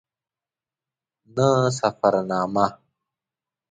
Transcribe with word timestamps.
نه 1.35 1.47
سفرنامه. 1.77 2.67